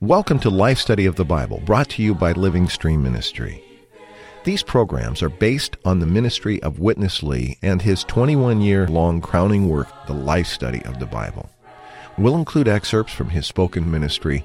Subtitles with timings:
[0.00, 3.62] Welcome to Life Study of the Bible, brought to you by Living Stream Ministry.
[4.44, 9.20] These programs are based on the ministry of Witness Lee and his 21 year long
[9.20, 11.50] crowning work, The Life Study of the Bible.
[12.16, 14.44] We'll include excerpts from his spoken ministry,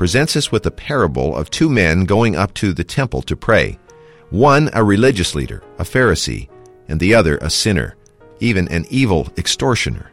[0.00, 3.78] presents us with a parable of two men going up to the temple to pray.
[4.30, 6.48] One a religious leader, a Pharisee,
[6.88, 7.96] and the other a sinner,
[8.38, 10.10] even an evil extortioner.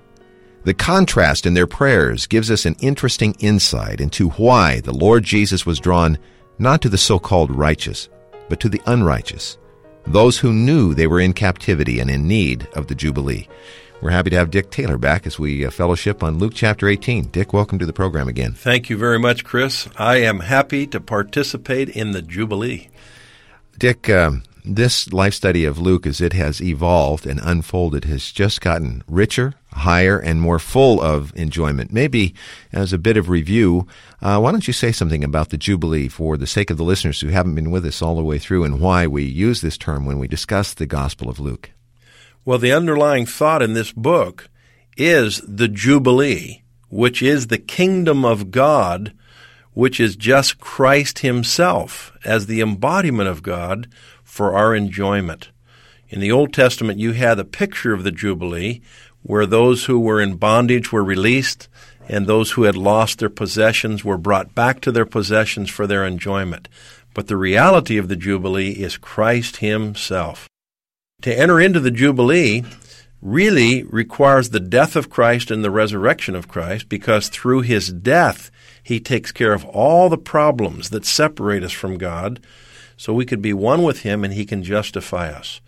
[0.65, 5.65] The contrast in their prayers gives us an interesting insight into why the Lord Jesus
[5.65, 6.17] was drawn
[6.59, 8.09] not to the so called righteous,
[8.49, 9.57] but to the unrighteous,
[10.05, 13.47] those who knew they were in captivity and in need of the Jubilee.
[13.99, 17.29] We're happy to have Dick Taylor back as we uh, fellowship on Luke chapter 18.
[17.29, 18.53] Dick, welcome to the program again.
[18.53, 19.89] Thank you very much, Chris.
[19.97, 22.89] I am happy to participate in the Jubilee.
[23.75, 28.61] Dick, um, this life study of Luke, as it has evolved and unfolded, has just
[28.61, 31.91] gotten richer, higher, and more full of enjoyment.
[31.91, 32.35] Maybe
[32.71, 33.87] as a bit of review,
[34.21, 37.21] uh, why don't you say something about the Jubilee for the sake of the listeners
[37.21, 40.05] who haven't been with us all the way through and why we use this term
[40.05, 41.71] when we discuss the Gospel of Luke?
[42.47, 44.49] Well, the underlying thought in this book
[44.95, 49.11] is the Jubilee, which is the kingdom of God,
[49.73, 53.89] which is just Christ Himself as the embodiment of God
[54.23, 55.49] for our enjoyment.
[56.07, 58.79] In the Old Testament, you had a picture of the Jubilee
[59.23, 61.67] where those who were in bondage were released
[62.07, 66.05] and those who had lost their possessions were brought back to their possessions for their
[66.05, 66.69] enjoyment.
[67.13, 70.47] But the reality of the Jubilee is Christ Himself.
[71.23, 72.63] To enter into the Jubilee
[73.23, 78.51] really requires the death of Christ and the resurrection of Christ because through his death
[78.83, 82.39] he takes care of all the problems that separate us from God
[82.97, 85.59] so we could be one with him and he can justify us.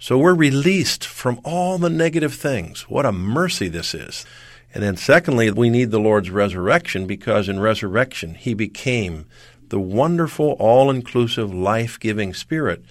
[0.00, 2.90] So we're released from all the negative things.
[2.90, 4.26] What a mercy this is.
[4.74, 9.26] And then secondly, we need the Lord's resurrection because in resurrection he became
[9.68, 12.84] the wonderful, all-inclusive, life-giving spirit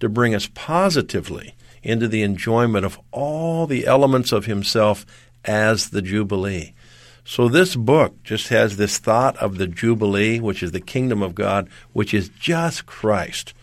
[0.00, 5.06] to bring us positively into the enjoyment of all the elements of himself
[5.44, 6.74] as the Jubilee.
[7.24, 11.34] So this book just has this thought of the Jubilee, which is the kingdom of
[11.34, 13.54] God, which is just Christ.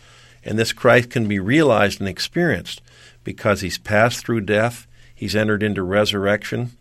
[0.44, 2.81] And this Christ can be realized and experienced
[3.24, 6.72] because he's passed through death, he's entered into resurrection,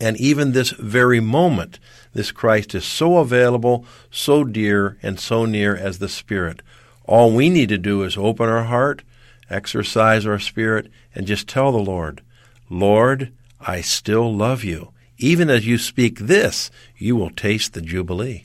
[0.00, 1.78] and even this very moment,
[2.12, 6.62] this Christ is so available, so dear, and so near as the Spirit.
[7.04, 9.02] All we need to do is open our heart,
[9.50, 12.22] exercise our spirit, and just tell the Lord,
[12.70, 14.92] Lord, I still love you.
[15.18, 18.44] Even as you speak this, you will taste the Jubilee.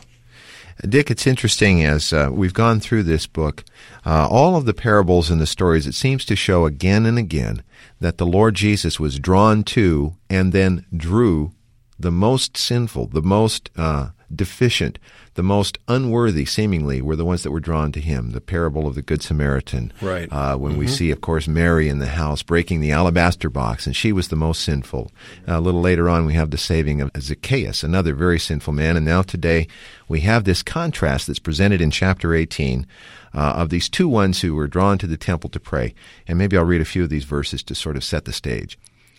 [0.88, 3.64] Dick, it's interesting as uh, we've gone through this book,
[4.06, 7.64] uh, all of the parables and the stories, it seems to show again and again
[8.00, 11.52] that the Lord Jesus was drawn to and then drew
[11.98, 15.00] the most sinful, the most uh, deficient,
[15.36, 18.32] the most unworthy, seemingly, were the ones that were drawn to him.
[18.32, 19.94] The parable of the Good Samaritan.
[20.02, 20.32] Right.
[20.32, 20.80] Uh, when mm-hmm.
[20.80, 24.28] we see, of course, Mary in the house breaking the alabaster box, and she was
[24.28, 25.12] the most sinful.
[25.48, 28.98] Uh, a little later on, we have the saving of Zacchaeus, another very sinful man.
[28.98, 29.68] And now today,
[30.08, 32.88] we have this contrast that's presented in chapter 18
[33.34, 35.94] uh, of these two ones who were drawn to the temple to pray.
[36.28, 38.78] And maybe I'll read a few of these verses to sort of set the stage.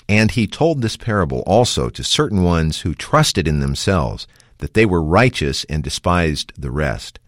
[0.08, 4.26] And he told this parable also to certain ones who trusted in themselves
[4.58, 7.18] that they were righteous and despised the rest.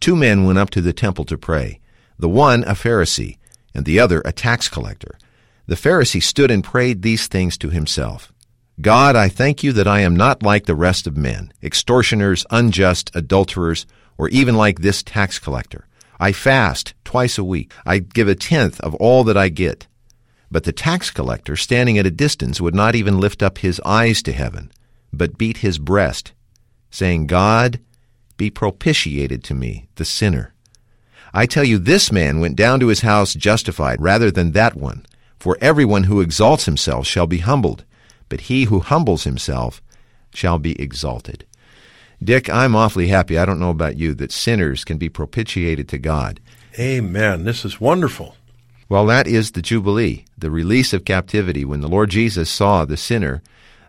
[0.00, 1.80] Two men went up to the temple to pray,
[2.18, 3.38] the one a Pharisee,
[3.74, 5.18] and the other a tax collector.
[5.66, 8.32] The Pharisee stood and prayed these things to himself.
[8.80, 13.10] God, I thank you that I am not like the rest of men, extortioners, unjust,
[13.14, 13.86] adulterers,
[14.16, 15.86] or even like this tax collector.
[16.18, 17.72] I fast twice a week.
[17.84, 19.86] I give a tenth of all that I get.
[20.50, 24.22] But the tax collector, standing at a distance, would not even lift up his eyes
[24.22, 24.72] to heaven,
[25.12, 26.32] but beat his breast
[26.90, 27.80] saying, God,
[28.36, 30.54] be propitiated to me, the sinner.
[31.32, 35.06] I tell you, this man went down to his house justified rather than that one.
[35.38, 37.84] For everyone who exalts himself shall be humbled,
[38.28, 39.80] but he who humbles himself
[40.34, 41.46] shall be exalted.
[42.22, 43.38] Dick, I'm awfully happy.
[43.38, 46.40] I don't know about you that sinners can be propitiated to God.
[46.78, 47.44] Amen.
[47.44, 48.36] This is wonderful.
[48.88, 51.64] Well, that is the Jubilee, the release of captivity.
[51.64, 53.42] When the Lord Jesus saw the sinner,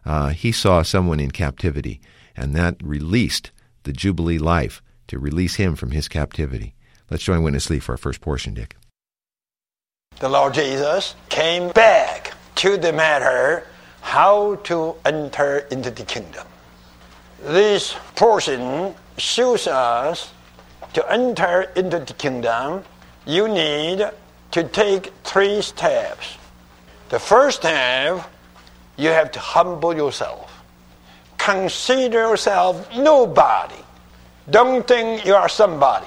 [0.06, 2.00] uh, he saw someone in captivity,
[2.36, 3.52] and that released
[3.84, 6.76] the Jubilee life to release him from his captivity.
[7.10, 8.76] Let's join Witness Lee for our first portion, Dick.
[10.20, 13.68] The Lord Jesus came back to the matter
[14.02, 16.46] how to enter into the kingdom.
[17.44, 20.32] This portion shows us
[20.94, 22.84] to enter into the kingdom,
[23.26, 24.10] you need
[24.52, 26.38] to take three steps.
[27.10, 28.30] The first step,
[28.98, 30.51] you have to humble yourself.
[31.44, 33.74] Consider yourself nobody.
[34.50, 36.06] Don't think you are somebody.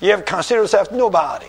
[0.00, 1.46] You have considered yourself nobody.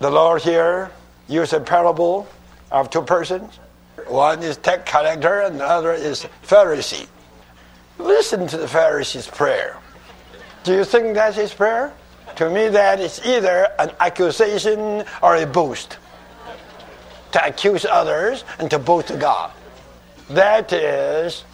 [0.00, 0.90] The Lord here
[1.28, 2.26] used a parable
[2.72, 3.60] of two persons.
[4.08, 7.06] One is tax collector and the other is Pharisee.
[7.98, 9.76] Listen to the Pharisee's prayer.
[10.64, 11.92] Do you think that's his prayer?
[12.36, 15.98] To me, that is either an accusation or a boast.
[17.32, 19.52] To accuse others and to boast to God.
[20.30, 21.44] That is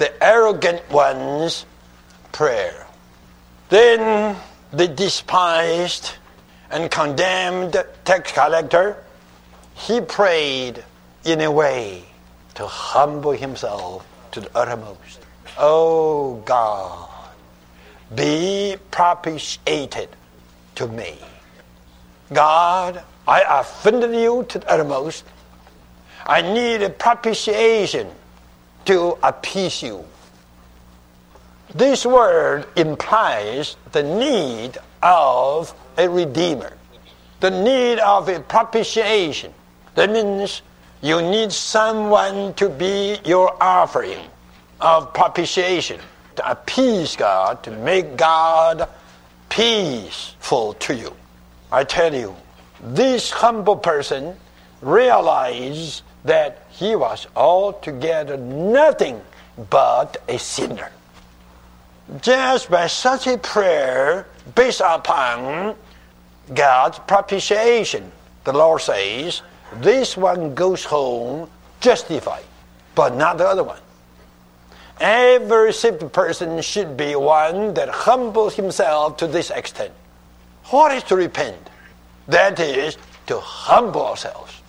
[0.00, 1.66] the arrogant one's
[2.32, 2.86] prayer.
[3.68, 4.34] Then
[4.72, 6.12] the despised
[6.70, 7.76] and condemned
[8.06, 8.96] tax collector,
[9.74, 10.82] he prayed
[11.24, 12.04] in a way
[12.54, 15.20] to humble himself to the uttermost.
[15.58, 17.10] Oh God,
[18.14, 20.08] be propitiated
[20.76, 21.18] to me.
[22.32, 25.26] God, I offended you to the uttermost.
[26.24, 28.08] I need a propitiation
[28.86, 30.04] to appease you.
[31.74, 36.72] This word implies the need of a redeemer,
[37.40, 39.54] the need of a propitiation.
[39.94, 40.62] That means
[41.00, 44.26] you need someone to be your offering
[44.80, 46.00] of propitiation,
[46.36, 48.88] to appease God, to make God
[49.48, 51.14] peaceful to you.
[51.70, 52.34] I tell you,
[52.82, 54.36] this humble person
[54.82, 59.20] realized that he was altogether nothing
[59.70, 60.90] but a sinner.
[62.20, 65.76] Just by such a prayer based upon
[66.52, 68.10] God's propitiation,
[68.44, 69.42] the Lord says,
[69.80, 71.48] this one goes home
[71.80, 72.44] justified,
[72.94, 73.80] but not the other one.
[75.00, 79.92] Every saved person should be one that humbles himself to this extent.
[80.66, 81.70] What is to repent?
[82.28, 84.59] That is to humble ourselves.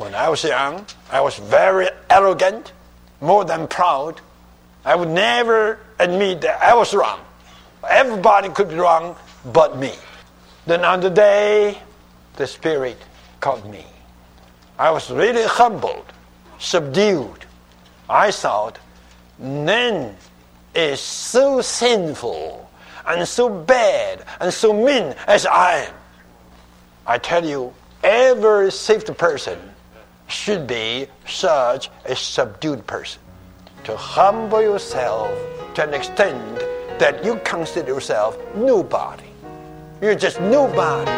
[0.00, 2.72] When I was young, I was very arrogant,
[3.20, 4.18] more than proud.
[4.82, 7.20] I would never admit that I was wrong.
[7.86, 9.14] Everybody could be wrong
[9.52, 9.92] but me.
[10.64, 11.76] Then on the day,
[12.36, 12.96] the Spirit
[13.40, 13.84] called me.
[14.78, 16.06] I was really humbled,
[16.58, 17.44] subdued.
[18.08, 18.78] I thought,
[19.38, 20.16] none
[20.74, 22.70] is so sinful
[23.06, 25.94] and so bad and so mean as I am.
[27.06, 29.69] I tell you, every saved person
[30.30, 33.20] should be such a subdued person.
[33.84, 35.30] To humble yourself
[35.74, 36.58] to an extent
[36.98, 39.24] that you consider yourself nobody.
[40.00, 41.10] You're just nobody.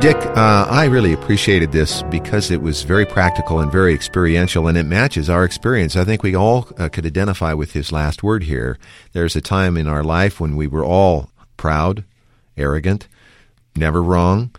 [0.00, 4.78] Dick, uh, I really appreciated this because it was very practical and very experiential, and
[4.78, 5.94] it matches our experience.
[5.94, 8.78] I think we all uh, could identify with his last word here.
[9.12, 12.04] There's a time in our life when we were all proud,
[12.56, 13.08] arrogant,
[13.76, 14.52] never wrong,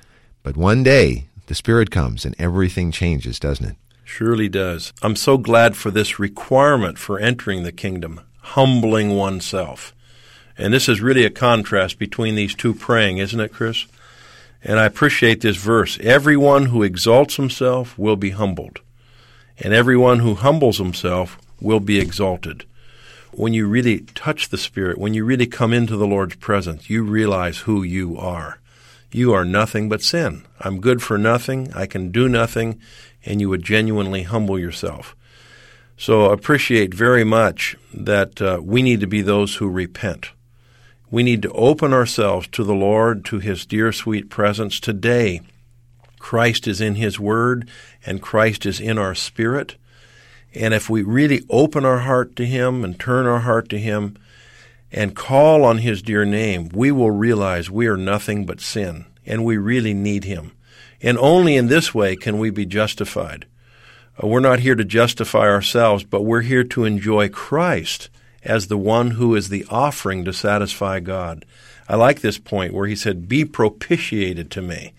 [0.43, 3.75] but one day the Spirit comes and everything changes, doesn't it?
[4.05, 4.93] Surely does.
[5.01, 9.93] I'm so glad for this requirement for entering the kingdom, humbling oneself.
[10.57, 13.85] And this is really a contrast between these two praying, isn't it, Chris?
[14.63, 15.99] And I appreciate this verse.
[15.99, 18.79] Everyone who exalts himself will be humbled,
[19.59, 22.63] and everyone who humbles himself will be exalted.
[23.33, 27.03] When you really touch the Spirit, when you really come into the Lord's presence, you
[27.03, 28.60] realize who you are.
[29.11, 30.45] You are nothing but sin.
[30.59, 31.71] I'm good for nothing.
[31.73, 32.79] I can do nothing.
[33.25, 35.15] And you would genuinely humble yourself.
[35.97, 40.31] So appreciate very much that uh, we need to be those who repent.
[41.11, 45.41] We need to open ourselves to the Lord, to His dear, sweet presence today.
[46.17, 47.69] Christ is in His Word,
[48.05, 49.75] and Christ is in our spirit.
[50.55, 54.17] And if we really open our heart to Him and turn our heart to Him
[54.91, 59.45] and call on His dear name, we will realize we are nothing but sin, and
[59.45, 60.51] we really need Him.
[61.01, 63.45] And only in this way can we be justified.
[64.21, 68.09] Uh, we're not here to justify ourselves, but we're here to enjoy Christ
[68.43, 71.45] as the one who is the offering to satisfy God.
[71.87, 74.93] I like this point where he said, Be propitiated to me.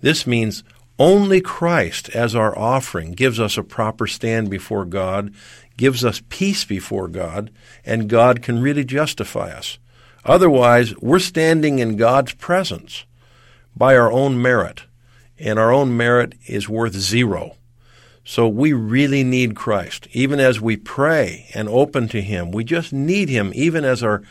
[0.00, 0.64] This means
[0.98, 5.32] only Christ as our offering gives us a proper stand before God,
[5.76, 7.50] gives us peace before God,
[7.84, 9.78] and God can really justify us.
[10.24, 13.04] Otherwise, we're standing in God's presence
[13.74, 14.84] by our own merit,
[15.38, 17.56] and our own merit is worth zero.
[18.24, 20.06] So we really need Christ.
[20.12, 24.22] Even as we pray and open to Him, we just need Him even as our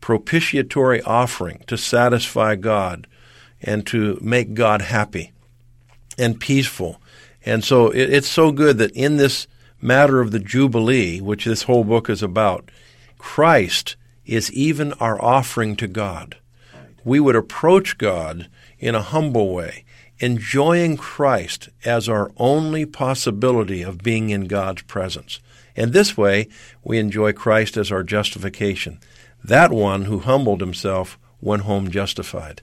[0.00, 3.08] propitiatory offering to satisfy God
[3.60, 5.32] and to make God happy
[6.18, 7.00] and peaceful.
[7.44, 9.46] And so it, it's so good that in this
[9.80, 12.70] matter of the Jubilee, which this whole book is about,
[13.18, 16.36] Christ is even our offering to God.
[17.04, 19.84] We would approach God in a humble way,
[20.18, 25.40] enjoying Christ as our only possibility of being in God's presence.
[25.76, 26.48] And this way,
[26.82, 29.00] we enjoy Christ as our justification.
[29.42, 32.62] That one who humbled himself went home justified.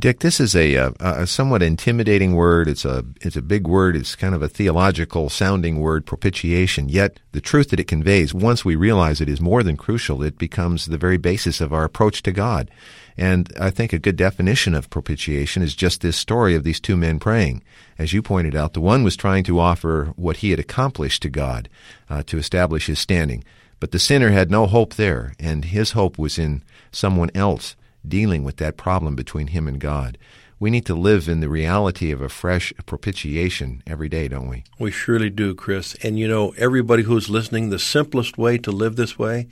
[0.00, 2.68] Dick, this is a, a, a, somewhat intimidating word.
[2.68, 3.94] It's a it's a big word.
[3.94, 6.88] It's kind of a theological sounding word, propitiation.
[6.88, 10.22] Yet the truth that it conveys, once we realize it, is more than crucial.
[10.22, 12.70] It becomes the very basis of our approach to God.
[13.18, 16.96] And I think a good definition of propitiation is just this story of these two
[16.96, 17.62] men praying.
[17.98, 21.28] As you pointed out, the one was trying to offer what he had accomplished to
[21.28, 21.68] God
[22.08, 23.44] uh, to establish his standing.
[23.80, 27.76] But the sinner had no hope there, and his hope was in someone else
[28.06, 30.18] dealing with that problem between him and God.
[30.58, 34.64] We need to live in the reality of a fresh propitiation every day, don't we?
[34.78, 35.94] We surely do, Chris.
[36.02, 39.48] And you know, everybody who's listening, the simplest way to live this way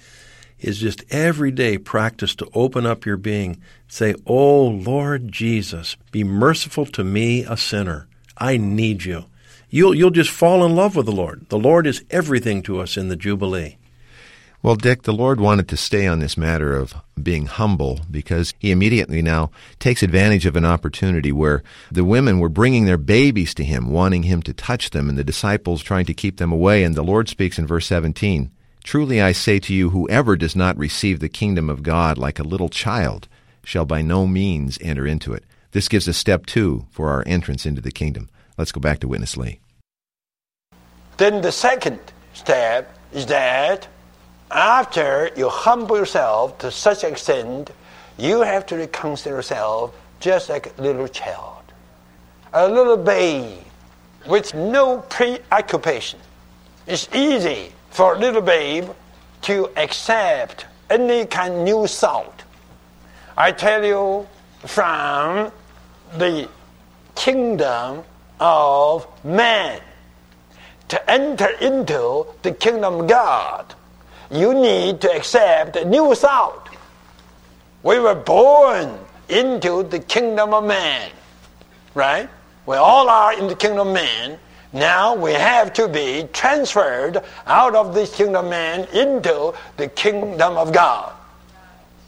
[0.61, 3.61] is just every day practice to open up your being.
[3.87, 8.07] Say, Oh Lord Jesus, be merciful to me, a sinner.
[8.37, 9.25] I need you.
[9.71, 11.49] You'll, you'll just fall in love with the Lord.
[11.49, 13.76] The Lord is everything to us in the Jubilee.
[14.61, 18.73] Well, Dick, the Lord wanted to stay on this matter of being humble because he
[18.73, 21.62] immediately now takes advantage of an opportunity where
[21.93, 25.23] the women were bringing their babies to him, wanting him to touch them, and the
[25.23, 26.83] disciples trying to keep them away.
[26.83, 28.50] And the Lord speaks in verse 17
[28.83, 32.45] Truly I say to you, whoever does not receive the kingdom of God like a
[32.45, 33.29] little child
[33.62, 35.45] shall by no means enter into it.
[35.73, 38.29] This gives us step two for our entrance into the kingdom.
[38.57, 39.61] Let's go back to Witness Lee.
[41.19, 42.00] Then the second
[42.33, 43.87] step is that
[44.50, 47.71] after you humble yourself to such extent,
[48.17, 51.62] you have to consider yourself just like a little child,
[52.52, 53.59] a little babe
[54.26, 56.19] with no preoccupation.
[56.87, 58.88] It's easy for a little babe
[59.43, 62.43] to accept any kind of new thought.
[63.37, 64.26] I tell you,
[64.67, 65.52] from
[66.17, 66.49] the
[67.14, 68.02] kingdom
[68.40, 69.81] of man
[70.88, 73.75] to enter into the kingdom of God
[74.31, 76.69] you need to accept a new thought.
[77.83, 81.11] We were born into the kingdom of man,
[81.95, 82.29] right?
[82.67, 84.39] We all are in the kingdom of man.
[84.73, 90.57] Now we have to be transferred out of this kingdom of man into the kingdom
[90.57, 91.13] of God.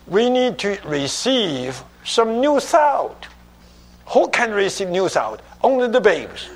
[0.06, 3.26] We need to receive some new thought.
[4.08, 5.40] Who can receive new thought?
[5.62, 6.50] Only the babes,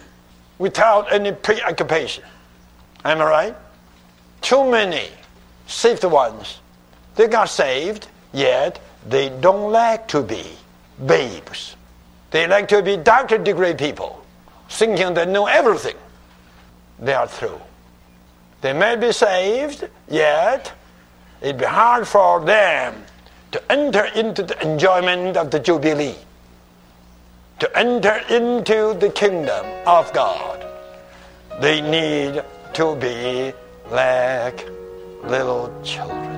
[0.58, 2.24] without any preoccupation.
[3.04, 3.56] Am I right?
[4.40, 5.08] Too many
[5.66, 6.60] saved ones.
[7.16, 10.44] They got saved, yet they don't like to be
[11.04, 11.76] babes.
[12.30, 14.24] They like to be doctor degree people,
[14.68, 15.96] thinking they know everything.
[16.98, 17.60] They are through.
[18.60, 20.72] They may be saved, yet
[21.40, 23.04] it'd be hard for them
[23.52, 26.16] to enter into the enjoyment of the Jubilee,
[27.60, 30.66] to enter into the kingdom of God.
[31.60, 32.42] They need
[32.72, 33.52] to be
[33.90, 34.68] like
[35.28, 36.34] little children.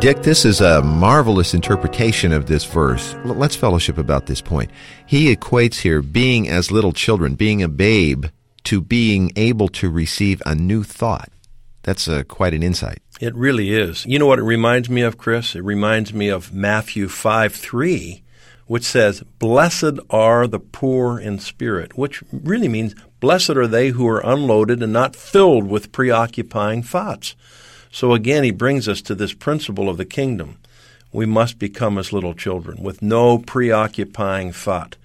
[0.00, 3.16] Dick, this is a marvelous interpretation of this verse.
[3.24, 4.70] Let's fellowship about this point.
[5.04, 8.26] He equates here being as little children, being a babe,
[8.64, 11.30] to being able to receive a new thought.
[11.82, 12.98] That's a, quite an insight.
[13.20, 14.06] It really is.
[14.06, 15.56] You know what it reminds me of, Chris?
[15.56, 18.22] It reminds me of Matthew 5 3,
[18.66, 24.06] which says, Blessed are the poor in spirit, which really means Blessed are they who
[24.06, 27.34] are unloaded and not filled with preoccupying thoughts.
[27.90, 30.58] So again, he brings us to this principle of the kingdom.
[31.12, 34.96] We must become as little children with no preoccupying thought.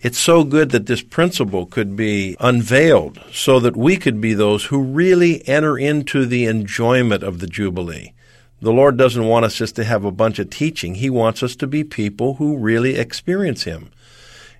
[0.00, 4.66] It's so good that this principle could be unveiled so that we could be those
[4.66, 8.12] who really enter into the enjoyment of the Jubilee.
[8.60, 10.96] The Lord doesn't want us just to have a bunch of teaching.
[10.96, 13.90] He wants us to be people who really experience Him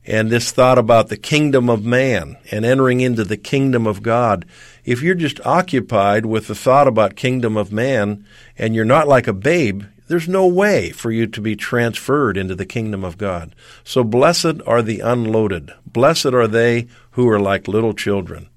[0.07, 4.45] and this thought about the kingdom of man and entering into the kingdom of God.
[4.85, 8.25] If you're just occupied with the thought about kingdom of man
[8.57, 12.55] and you're not like a babe, there's no way for you to be transferred into
[12.55, 13.55] the kingdom of God.
[13.83, 15.73] So blessed are the unloaded.
[15.85, 18.49] Blessed are they who are like little children.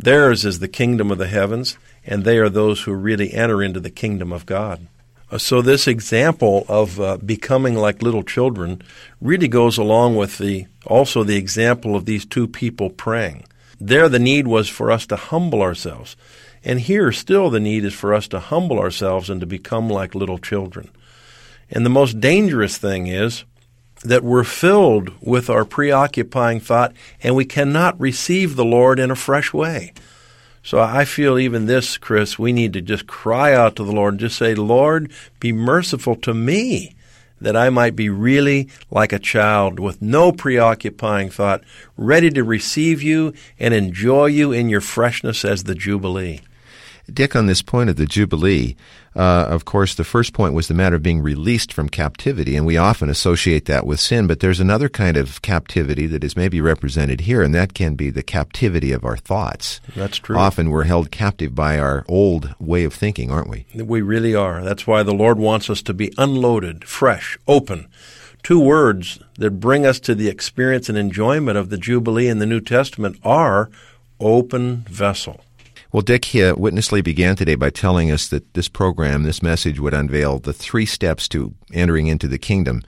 [0.00, 3.78] Theirs is the kingdom of the heavens, and they are those who really enter into
[3.78, 4.88] the kingdom of God.
[5.30, 8.82] Uh, so this example of uh, becoming like little children
[9.20, 13.44] really goes along with the also the example of these two people praying.
[13.80, 16.16] There the need was for us to humble ourselves.
[16.64, 20.14] And here still the need is for us to humble ourselves and to become like
[20.14, 20.90] little children.
[21.70, 23.44] And the most dangerous thing is
[24.02, 26.92] that we're filled with our preoccupying thought
[27.22, 29.92] and we cannot receive the Lord in a fresh way.
[30.68, 34.12] So I feel even this, Chris, we need to just cry out to the Lord
[34.12, 35.10] and just say, Lord,
[35.40, 36.94] be merciful to me
[37.40, 41.64] that I might be really like a child with no preoccupying thought,
[41.96, 46.42] ready to receive you and enjoy you in your freshness as the Jubilee.
[47.12, 48.76] Dick, on this point of the Jubilee,
[49.16, 52.66] uh, of course, the first point was the matter of being released from captivity, and
[52.66, 56.60] we often associate that with sin, but there's another kind of captivity that is maybe
[56.60, 59.80] represented here, and that can be the captivity of our thoughts.
[59.96, 60.36] That's true.
[60.36, 63.66] Often we're held captive by our old way of thinking, aren't we?
[63.74, 64.62] We really are.
[64.62, 67.88] That's why the Lord wants us to be unloaded, fresh, open.
[68.42, 72.46] Two words that bring us to the experience and enjoyment of the Jubilee in the
[72.46, 73.70] New Testament are
[74.20, 75.40] open vessel.
[75.90, 79.80] Well, Dick, uh, Witness Lee began today by telling us that this program, this message,
[79.80, 82.82] would unveil the three steps to entering into the kingdom.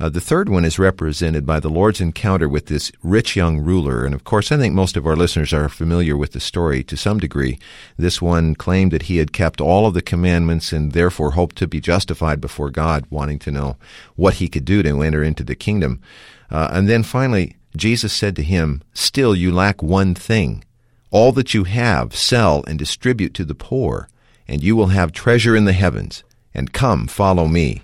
[0.00, 4.06] Uh, the third one is represented by the Lord's encounter with this rich young ruler.
[4.06, 6.96] And of course, I think most of our listeners are familiar with the story to
[6.96, 7.58] some degree.
[7.98, 11.66] This one claimed that he had kept all of the commandments and therefore hoped to
[11.66, 13.76] be justified before God, wanting to know
[14.14, 16.00] what he could do to enter into the kingdom.
[16.50, 20.64] Uh, and then finally, Jesus said to him, Still you lack one thing.
[21.10, 24.08] All that you have, sell and distribute to the poor,
[24.48, 26.24] and you will have treasure in the heavens.
[26.54, 27.82] And come, follow me.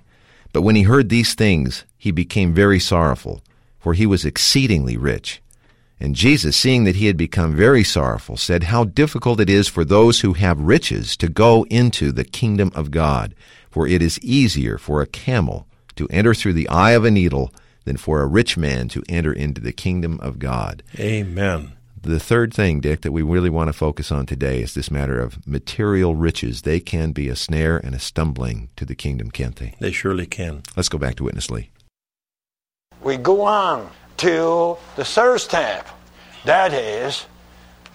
[0.53, 3.43] But when he heard these things, he became very sorrowful,
[3.79, 5.43] for he was exceedingly rich.
[6.01, 9.85] And Jesus, seeing that he had become very sorrowful, said, How difficult it is for
[9.85, 13.35] those who have riches to go into the kingdom of God.
[13.71, 17.55] For it is easier for a camel to enter through the eye of a needle
[17.85, 20.83] than for a rich man to enter into the kingdom of God.
[20.99, 21.73] Amen.
[22.03, 25.21] The third thing, Dick, that we really want to focus on today is this matter
[25.21, 26.63] of material riches.
[26.63, 29.77] They can be a snare and a stumbling to the kingdom, can't they?
[29.79, 30.65] They surely can.
[30.77, 31.71] Let's go back to Witness Lee.
[33.05, 35.89] We go on to the third step.
[36.45, 37.25] That is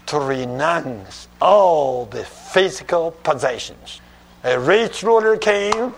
[0.05, 3.99] to renounce all the physical possessions.
[4.45, 5.93] A rich ruler came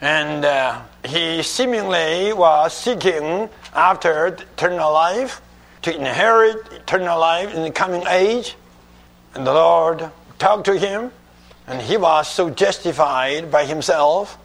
[0.00, 5.42] and uh, he seemingly was seeking after eternal life
[5.82, 8.56] to inherit eternal life in the coming age.
[9.34, 11.10] And the Lord talked to him,
[11.66, 14.38] and he was so justified by himself,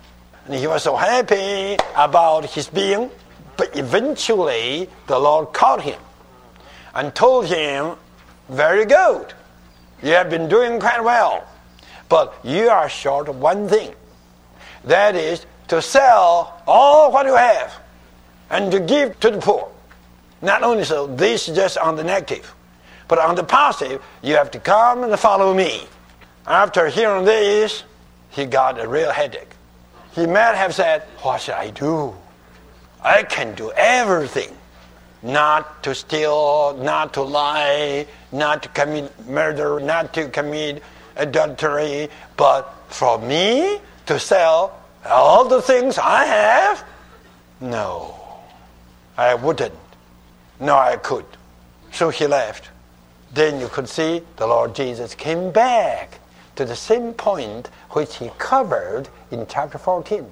[0.45, 3.09] and he was so happy about his being.
[3.55, 5.99] But eventually, the Lord caught him
[6.93, 7.95] and told him,
[8.49, 9.33] Very good,
[10.01, 11.47] you have been doing quite well,
[12.09, 13.93] but you are short of one thing.
[14.85, 17.73] That is to sell all what you have
[18.49, 19.69] and to give to the poor.
[20.41, 22.53] Not only so, this is just on the negative.
[23.07, 25.83] But on the positive, you have to come and follow me.
[26.45, 27.83] After hearing this,
[28.29, 29.51] he got a real headache.
[30.13, 32.13] He might have said, What should I do?
[33.03, 34.55] I can do everything.
[35.23, 40.83] Not to steal, not to lie, not to commit murder, not to commit
[41.15, 46.83] adultery, but for me to sell all the things I have?
[47.59, 48.15] No,
[49.17, 49.73] I wouldn't.
[50.59, 51.25] No, I could.
[51.91, 52.69] So he left.
[53.33, 56.19] Then you could see the Lord Jesus came back
[56.55, 60.25] to the same point which he covered in chapter 14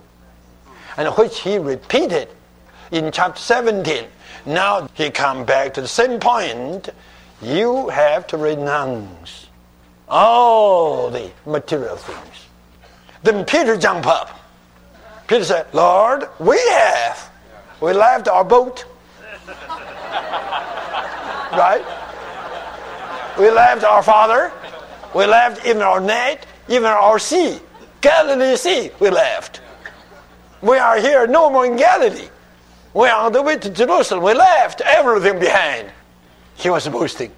[0.97, 2.29] and which he repeated
[2.91, 4.05] in chapter 17.
[4.45, 6.89] Now he come back to the same point.
[7.41, 9.47] You have to renounce
[10.07, 12.47] all the material things.
[13.23, 14.39] Then Peter jumped up.
[15.27, 17.29] Peter said, Lord, we have.
[17.81, 18.85] We left our boat
[21.57, 21.83] right?
[23.37, 24.51] We left our father.
[25.13, 27.59] We left even our net, even our sea.
[28.01, 29.61] Galilee Sea, we left.
[30.61, 32.29] We are here no more in Galilee.
[32.93, 34.23] We are on the way to Jerusalem.
[34.23, 35.91] We left everything behind.
[36.55, 37.31] He was boasting.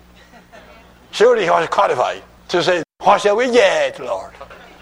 [1.12, 4.34] Surely he was qualified to say, What shall we get, Lord?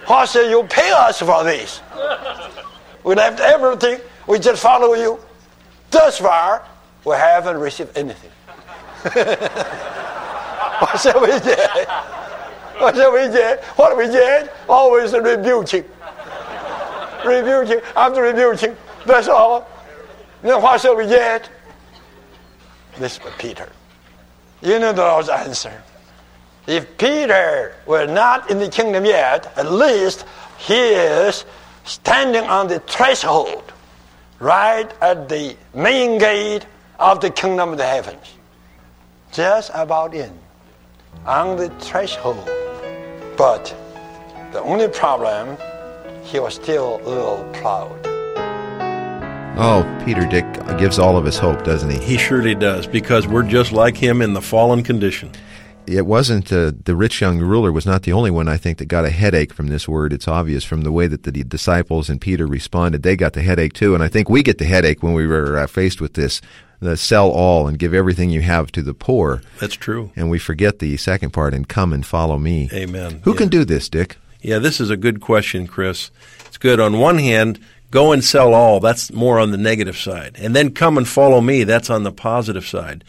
[0.08, 1.82] What shall you pay us for this?
[3.04, 4.00] We left everything.
[4.28, 5.20] We just follow you.
[5.92, 6.66] Thus far,
[7.06, 8.32] we haven't received anything.
[10.80, 11.88] What shall we get?
[12.80, 13.64] What shall we get?
[13.76, 14.54] What do we get?
[14.68, 15.86] Always rebuking.
[17.26, 18.76] Rebuking after rebuking.
[19.06, 19.68] That's all.
[20.42, 21.50] Then what shall we get?
[22.98, 23.70] This was Peter.
[24.62, 25.84] You know the Lord's answer.
[26.68, 30.26] If Peter were not in the kingdom yet, at least
[30.58, 31.46] he is
[31.84, 33.72] standing on the threshold,
[34.40, 36.66] right at the main gate
[36.98, 38.35] of the kingdom of the heavens.
[39.36, 40.32] Just about in,
[41.26, 42.50] on the threshold.
[43.36, 43.76] But
[44.54, 45.58] the only problem,
[46.24, 47.92] he was still a little proud.
[49.58, 50.46] Oh, Peter Dick
[50.78, 51.98] gives all of us hope, doesn't he?
[51.98, 55.32] He surely does, because we're just like him in the fallen condition.
[55.86, 58.86] It wasn't uh, the rich young ruler was not the only one I think that
[58.86, 60.14] got a headache from this word.
[60.14, 63.04] It's obvious from the way that the disciples and Peter responded.
[63.04, 65.58] They got the headache too, and I think we get the headache when we were
[65.58, 66.42] uh, faced with this:
[66.86, 69.42] the sell all and give everything you have to the poor.
[69.60, 70.12] That's true.
[70.16, 72.70] And we forget the second part and come and follow me.
[72.74, 73.22] Amen.
[73.24, 73.38] Who Yeah.
[73.38, 74.18] can do this, Dick?
[74.42, 76.12] Yeah, this is a good question, Chris.
[76.46, 76.80] It's good.
[76.80, 77.60] On one hand,
[77.92, 78.80] go and sell all.
[78.80, 80.36] That's more on the negative side.
[80.40, 81.64] And then come and follow me.
[81.64, 83.04] That's on the positive side.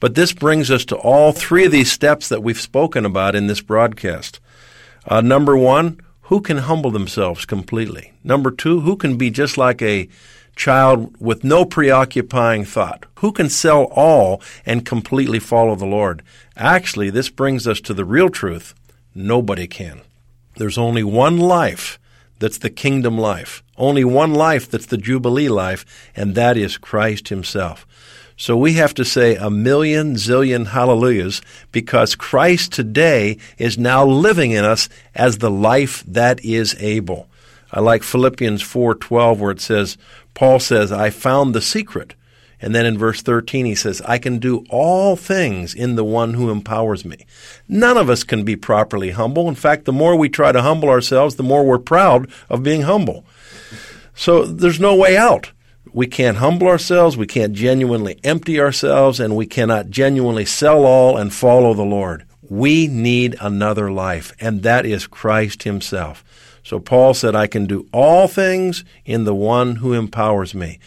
[0.00, 3.46] But this brings us to all three of these steps that we've spoken about in
[3.46, 4.40] this broadcast.
[5.06, 8.12] Uh, number one, who can humble themselves completely?
[8.24, 10.08] Number two, who can be just like a
[10.56, 13.06] child with no preoccupying thought?
[13.16, 16.22] Who can sell all and completely follow the Lord?
[16.56, 18.74] Actually, this brings us to the real truth.
[19.14, 20.02] Nobody can.
[20.56, 21.98] There's only one life
[22.38, 23.62] that's the kingdom life.
[23.76, 25.84] Only one life that's the Jubilee life,
[26.14, 27.86] and that is Christ Himself.
[28.36, 34.50] So we have to say a million zillion hallelujahs because Christ today is now living
[34.50, 37.28] in us as the life that is able.
[37.72, 39.96] I like Philippians 4:12 where it says
[40.34, 42.14] Paul says I found the secret.
[42.60, 46.34] And then in verse 13 he says I can do all things in the one
[46.34, 47.26] who empowers me.
[47.66, 49.48] None of us can be properly humble.
[49.48, 52.82] In fact, the more we try to humble ourselves, the more we're proud of being
[52.82, 53.24] humble.
[54.14, 55.52] So there's no way out.
[55.92, 61.18] We can't humble ourselves, we can't genuinely empty ourselves, and we cannot genuinely sell all
[61.18, 62.24] and follow the Lord.
[62.52, 66.22] We need another life, and that is Christ Himself.
[66.62, 70.78] So Paul said, I can do all things in the one who empowers me.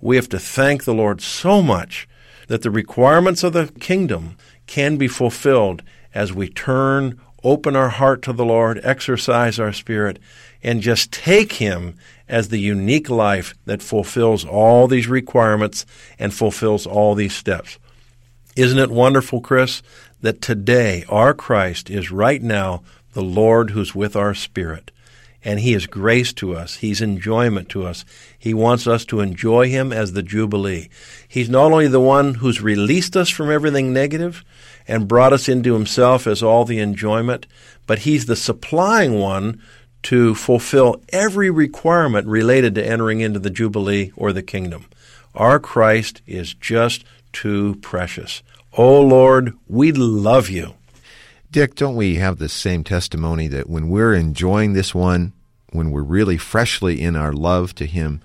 [0.00, 2.08] We have to thank the Lord so much
[2.48, 8.22] that the requirements of the kingdom can be fulfilled as we turn, open our heart
[8.22, 10.18] to the Lord, exercise our spirit,
[10.60, 11.94] and just take Him
[12.28, 15.86] as the unique life that fulfills all these requirements
[16.18, 17.78] and fulfills all these steps.
[18.54, 19.82] Isn't it wonderful, Chris,
[20.22, 22.82] that today our Christ is right now
[23.12, 24.90] the Lord who's with our spirit?
[25.44, 26.76] And He is grace to us.
[26.76, 28.04] He's enjoyment to us.
[28.38, 30.88] He wants us to enjoy Him as the Jubilee.
[31.26, 34.44] He's not only the one who's released us from everything negative
[34.86, 37.46] and brought us into Himself as all the enjoyment,
[37.86, 39.60] but He's the supplying one
[40.04, 44.86] to fulfill every requirement related to entering into the Jubilee or the kingdom.
[45.34, 48.42] Our Christ is just too precious.
[48.74, 50.74] Oh Lord, we love you.
[51.50, 55.34] Dick, don't we have the same testimony that when we're enjoying this one,
[55.72, 58.22] when we're really freshly in our love to Him,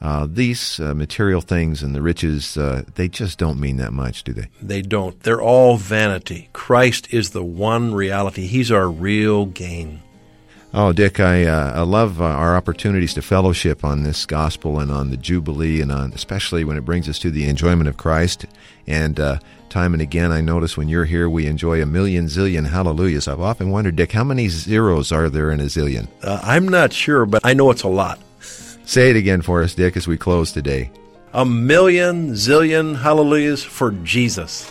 [0.00, 4.24] uh, these uh, material things and the riches, uh, they just don't mean that much,
[4.24, 4.48] do they?
[4.62, 5.20] They don't.
[5.20, 6.48] They're all vanity.
[6.54, 8.46] Christ is the one reality.
[8.46, 10.00] He's our real gain.
[10.72, 14.90] Oh, Dick, I, uh, I love uh, our opportunities to fellowship on this gospel and
[14.90, 18.46] on the Jubilee, and on especially when it brings us to the enjoyment of Christ.
[18.86, 19.38] And uh,
[19.70, 23.28] time and again, I notice when you're here, we enjoy a million zillion hallelujahs.
[23.28, 26.08] I've often wondered, Dick, how many zeros are there in a zillion?
[26.22, 28.18] Uh, I'm not sure, but I know it's a lot.
[28.84, 30.90] Say it again for us, Dick, as we close today.
[31.32, 34.70] A million zillion hallelujahs for Jesus.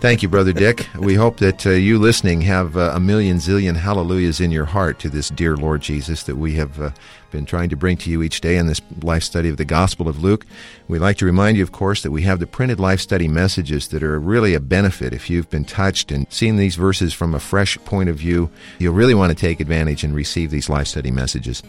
[0.00, 0.86] Thank you, Brother Dick.
[0.98, 5.00] We hope that uh, you listening have uh, a million zillion hallelujahs in your heart
[5.00, 6.90] to this dear Lord Jesus that we have uh,
[7.32, 10.08] been trying to bring to you each day in this life study of the Gospel
[10.08, 10.46] of Luke.
[10.86, 13.88] We'd like to remind you, of course, that we have the printed life study messages
[13.88, 15.12] that are really a benefit.
[15.12, 18.48] If you've been touched and seen these verses from a fresh point of view,
[18.78, 21.64] you'll really want to take advantage and receive these life study messages.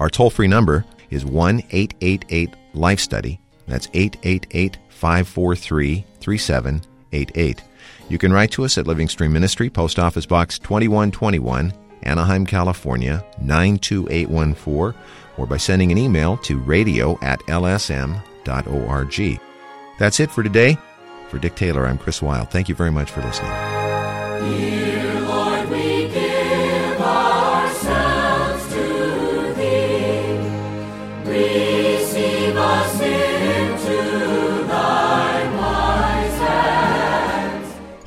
[0.00, 3.40] Our toll free number is 1 888 Life Study.
[3.66, 7.62] That's 888 543 3788.
[8.08, 13.24] You can write to us at Living Stream Ministry, Post Office Box 2121, Anaheim, California
[13.40, 15.00] 92814,
[15.38, 19.40] or by sending an email to radio at lsm.org.
[19.98, 20.78] That's it for today.
[21.28, 22.50] For Dick Taylor, I'm Chris Wilde.
[22.50, 24.85] Thank you very much for listening.